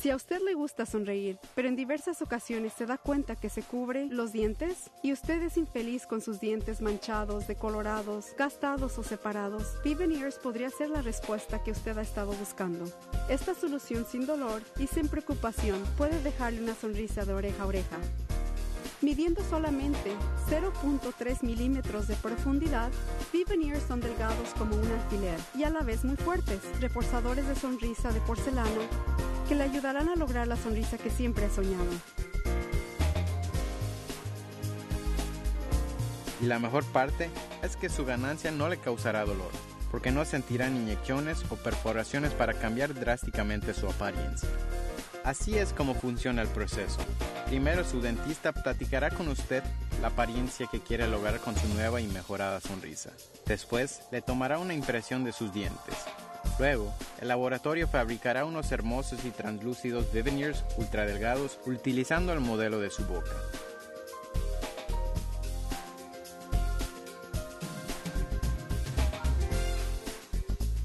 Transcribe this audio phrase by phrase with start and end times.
[0.00, 3.62] Si a usted le gusta sonreír, pero en diversas ocasiones se da cuenta que se
[3.62, 9.74] cubre los dientes y usted es infeliz con sus dientes manchados, decolorados, gastados o separados,
[9.82, 12.84] Viveneers podría ser la respuesta que usted ha estado buscando.
[13.28, 17.98] Esta solución sin dolor y sin preocupación puede dejarle una sonrisa de oreja a oreja.
[19.00, 20.12] Midiendo solamente
[20.48, 22.90] 0.3 milímetros de profundidad,
[23.32, 28.12] Viveneers son delgados como un alfiler y a la vez muy fuertes, reforzadores de sonrisa
[28.12, 28.68] de porcelana
[29.48, 31.86] que le ayudarán a lograr la sonrisa que siempre ha soñado.
[36.40, 37.30] Y la mejor parte
[37.62, 39.50] es que su ganancia no le causará dolor,
[39.90, 44.48] porque no sentirán inyecciones o perforaciones para cambiar drásticamente su apariencia.
[45.24, 46.98] Así es como funciona el proceso.
[47.46, 49.64] Primero su dentista platicará con usted
[50.00, 53.10] la apariencia que quiere lograr con su nueva y mejorada sonrisa.
[53.46, 55.96] Después le tomará una impresión de sus dientes
[56.58, 63.04] Luego, el laboratorio fabricará unos hermosos y translúcidos veneers ultradelgados utilizando el modelo de su
[63.06, 63.30] boca.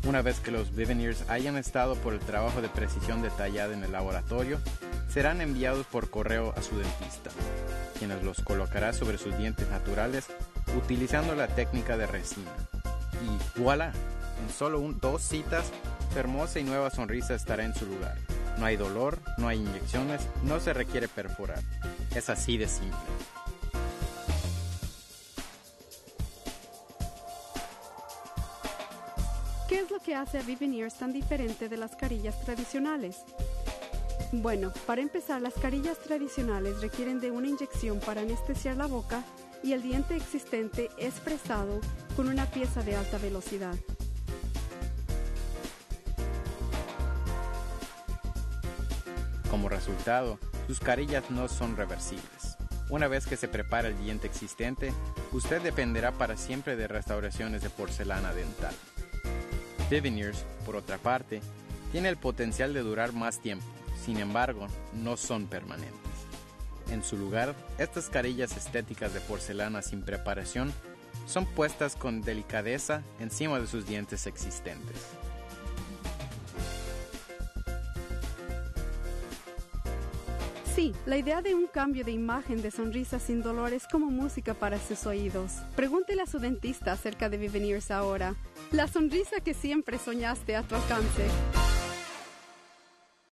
[0.06, 3.94] Una vez que los veneers hayan estado por el trabajo de precisión detallada en el
[3.94, 4.60] laboratorio,
[5.10, 7.32] serán enviados por correo a su dentista,
[7.98, 10.26] quien los colocará sobre sus dientes naturales
[10.78, 12.52] utilizando la técnica de resina.
[13.24, 13.94] Y voilà,
[14.44, 15.72] en solo dos citas,
[16.12, 18.18] su hermosa y nueva sonrisa estará en su lugar.
[18.58, 21.64] No hay dolor, no hay inyecciones, no se requiere perforar.
[22.14, 22.98] Es así de simple.
[29.68, 30.44] ¿Qué es lo que hace a
[31.00, 33.24] tan diferente de las carillas tradicionales?
[34.32, 39.24] Bueno, para empezar, las carillas tradicionales requieren de una inyección para anestesiar la boca
[39.64, 41.80] y el diente existente es presado
[42.16, 43.76] con una pieza de alta velocidad.
[49.54, 52.58] Como resultado, sus carillas no son reversibles.
[52.90, 54.92] Una vez que se prepara el diente existente,
[55.32, 58.74] usted dependerá para siempre de restauraciones de porcelana dental.
[59.92, 61.40] Veneers, por otra parte,
[61.92, 63.68] tiene el potencial de durar más tiempo,
[64.04, 65.94] sin embargo, no son permanentes.
[66.90, 70.74] En su lugar, estas carillas estéticas de porcelana sin preparación
[71.28, 74.98] son puestas con delicadeza encima de sus dientes existentes.
[80.76, 84.56] Sí, la idea de un cambio de imagen de sonrisa sin dolor es como música
[84.56, 85.52] para sus oídos.
[85.76, 88.34] Pregúntele a su dentista acerca de Viveneers ahora.
[88.72, 91.28] La sonrisa que siempre soñaste a tu alcance.